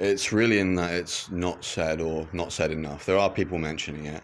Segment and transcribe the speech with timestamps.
[0.00, 3.04] It's really in that it's not said or not said enough.
[3.04, 4.22] There are people mentioning it,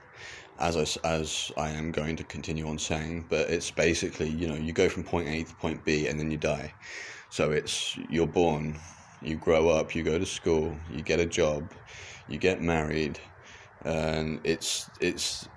[0.60, 4.54] as I, as I am going to continue on saying, but it's basically, you know,
[4.54, 6.72] you go from point A to point B and then you die.
[7.28, 8.78] So it's, you're born,
[9.20, 11.72] you grow up, you go to school, you get a job,
[12.28, 13.18] you get married,
[13.84, 15.48] and it's, it's,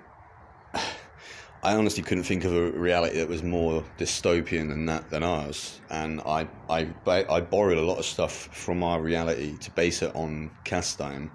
[1.63, 5.81] I honestly couldn't think of a reality that was more dystopian than that than ours,
[5.89, 10.15] and I I I borrowed a lot of stuff from our reality to base it
[10.15, 11.31] on Castime.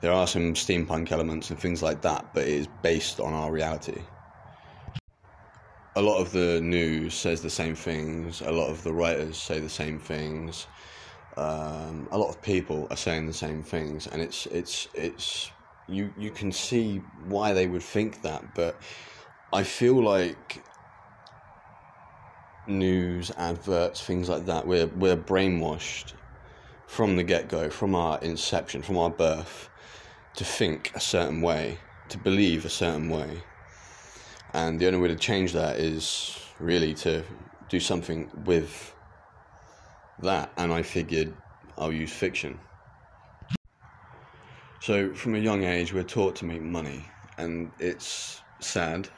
[0.00, 3.52] There are some steampunk elements and things like that, but it is based on our
[3.52, 4.00] reality.
[5.94, 8.40] A lot of the news says the same things.
[8.40, 10.66] A lot of the writers say the same things.
[11.36, 15.50] Um, a lot of people are saying the same things, and it's it's it's
[15.86, 18.80] you you can see why they would think that, but
[19.52, 20.62] I feel like
[22.66, 26.14] news, adverts, things like that, we're, we're brainwashed
[26.88, 29.68] from the get go, from our inception, from our birth,
[30.34, 33.42] to think a certain way, to believe a certain way.
[34.52, 37.22] And the only way to change that is really to
[37.68, 38.94] do something with
[40.22, 40.50] that.
[40.56, 41.34] And I figured
[41.78, 42.58] I'll use fiction.
[44.80, 47.04] So, from a young age, we're taught to make money,
[47.38, 49.08] and it's sad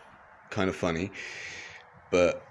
[0.50, 1.10] kind of funny,
[2.10, 2.44] but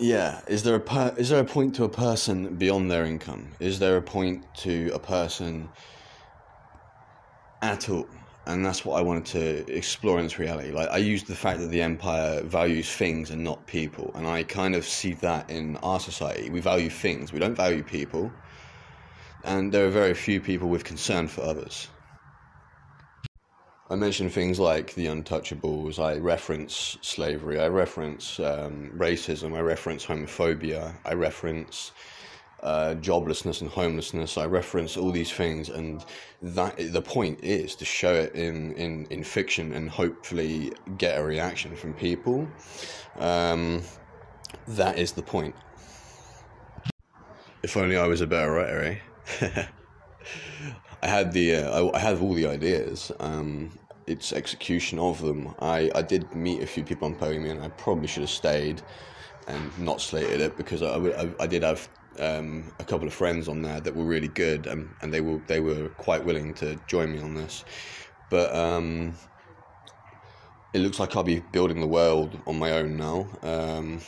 [0.00, 3.52] yeah, is there a per- is there a point to a person beyond their income?
[3.60, 5.68] Is there a point to a person
[7.60, 8.08] at all?
[8.46, 10.70] And that's what I wanted to explore in this reality.
[10.72, 14.42] Like I used the fact that the empire values things and not people, and I
[14.42, 16.48] kind of see that in our society.
[16.48, 18.32] We value things, we don't value people,
[19.44, 21.88] and there are very few people with concern for others.
[23.90, 30.06] I mention things like the untouchables, I reference slavery, I reference um, racism, I reference
[30.06, 31.90] homophobia, I reference
[32.62, 36.04] uh, joblessness and homelessness, I reference all these things, and
[36.40, 41.24] that the point is to show it in, in, in fiction and hopefully get a
[41.24, 42.46] reaction from people.
[43.18, 43.82] Um,
[44.68, 45.56] that is the point.
[47.64, 49.00] If only I was a better writer,
[49.40, 49.66] eh?
[51.02, 53.10] I had the uh, I, I had all the ideas.
[53.20, 53.72] Um,
[54.06, 55.54] its execution of them.
[55.60, 58.82] I, I did meet a few people on Podium and I probably should have stayed
[59.46, 61.88] and not slated it because I, I, I did have
[62.18, 65.38] um, a couple of friends on there that were really good and, and they were
[65.46, 67.64] they were quite willing to join me on this.
[68.28, 69.14] But um,
[70.72, 73.28] it looks like I'll be building the world on my own now.
[73.42, 74.00] Um,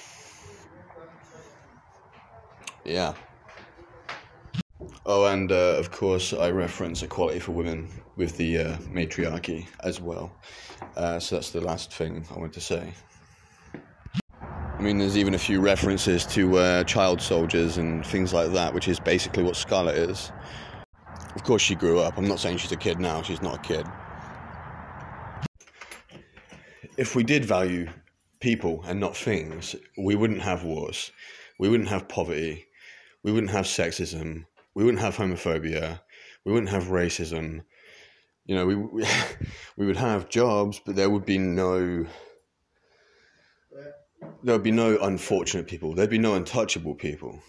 [2.85, 3.15] yeah.
[5.05, 10.01] Oh, and uh, of course, I reference equality for women with the uh, matriarchy as
[10.01, 10.33] well.
[10.97, 12.93] Uh, so that's the last thing I want to say.
[14.53, 18.73] I mean, there's even a few references to uh, child soldiers and things like that,
[18.75, 20.31] which is basically what Scarlet is.
[21.35, 22.17] Of course, she grew up.
[22.17, 23.87] I'm not saying she's a kid now, she's not a kid.
[26.97, 27.89] If we did value
[28.39, 31.11] people and not things, we wouldn't have wars,
[31.59, 32.67] we wouldn't have poverty,
[33.25, 36.01] we wouldn't have sexism we wouldn't have homophobia,
[36.45, 37.63] we wouldn't have racism.
[38.45, 39.05] You know, we we,
[39.77, 42.07] we would have jobs, but there would be no
[44.43, 45.95] there would be no unfortunate people.
[45.95, 47.41] There'd be no untouchable people.